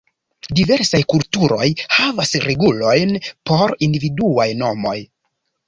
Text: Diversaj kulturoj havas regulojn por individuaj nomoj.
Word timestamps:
Diversaj 0.59 1.01
kulturoj 1.13 1.67
havas 1.99 2.33
regulojn 2.47 3.15
por 3.51 3.77
individuaj 3.91 4.51
nomoj. 4.67 4.99